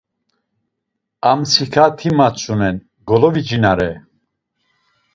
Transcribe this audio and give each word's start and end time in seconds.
Amtsika 1.31 1.83
ti 1.97 2.09
matzunen, 2.17 2.75
golovicinare. 3.07 3.89